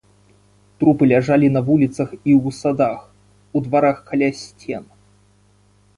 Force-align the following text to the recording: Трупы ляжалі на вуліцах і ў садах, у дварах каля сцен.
Трупы 0.83 1.03
ляжалі 1.11 1.47
на 1.57 1.61
вуліцах 1.67 2.09
і 2.17 2.19
ў 2.21 2.55
садах, 2.61 2.99
у 3.57 3.65
дварах 3.69 3.97
каля 4.11 4.29
сцен. 4.45 4.83